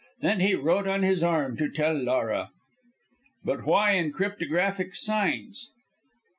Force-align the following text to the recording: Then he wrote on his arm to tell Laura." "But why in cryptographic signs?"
Then 0.21 0.39
he 0.39 0.55
wrote 0.55 0.87
on 0.87 1.03
his 1.03 1.21
arm 1.21 1.55
to 1.57 1.69
tell 1.69 1.93
Laura." 1.93 2.49
"But 3.45 3.67
why 3.67 3.91
in 3.91 4.11
cryptographic 4.11 4.95
signs?" 4.95 5.69